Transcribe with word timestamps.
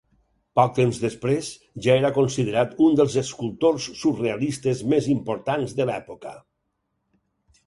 Poc 0.59 0.71
temps 0.77 1.01
després, 1.01 1.49
ja 1.87 1.93
era 2.03 2.11
considerat 2.15 2.73
un 2.87 2.97
dels 3.01 3.19
escultors 3.23 3.87
surrealistes 4.01 4.83
més 4.95 5.11
importants 5.19 5.77
de 5.83 5.89
l'època. 5.93 6.35